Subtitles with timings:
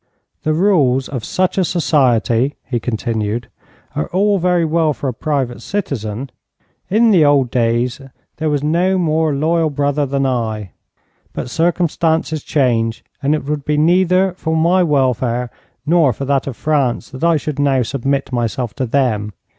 [0.41, 3.49] 'The rules of such a society,' he continued,
[3.95, 6.27] 'are all very well for a private citizen.
[6.89, 8.01] In the old days
[8.37, 10.71] there was no more loyal brother than I.
[11.33, 15.51] But circumstances change, and it would be neither for my welfare
[15.85, 19.33] nor for that of France that I should now submit myself to them.